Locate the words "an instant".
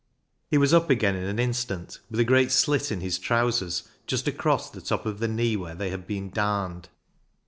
1.25-1.99